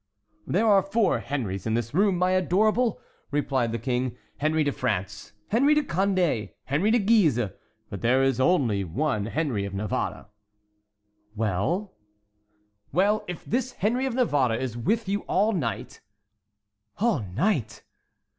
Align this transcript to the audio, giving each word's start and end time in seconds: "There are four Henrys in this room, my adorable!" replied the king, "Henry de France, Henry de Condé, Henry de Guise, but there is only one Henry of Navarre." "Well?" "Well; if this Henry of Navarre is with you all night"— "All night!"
"There 0.47 0.65
are 0.65 0.81
four 0.81 1.19
Henrys 1.19 1.67
in 1.67 1.75
this 1.75 1.93
room, 1.93 2.17
my 2.17 2.31
adorable!" 2.31 2.99
replied 3.29 3.71
the 3.71 3.77
king, 3.77 4.17
"Henry 4.37 4.63
de 4.63 4.71
France, 4.71 5.33
Henry 5.49 5.75
de 5.75 5.83
Condé, 5.83 6.53
Henry 6.63 6.89
de 6.89 6.97
Guise, 6.97 7.51
but 7.87 8.01
there 8.01 8.23
is 8.23 8.39
only 8.39 8.83
one 8.83 9.27
Henry 9.27 9.63
of 9.63 9.75
Navarre." 9.75 10.25
"Well?" 11.35 11.93
"Well; 12.91 13.23
if 13.27 13.45
this 13.45 13.73
Henry 13.73 14.07
of 14.07 14.15
Navarre 14.15 14.55
is 14.55 14.75
with 14.75 15.07
you 15.07 15.19
all 15.27 15.51
night"— 15.53 16.01
"All 16.97 17.19
night!" 17.19 17.83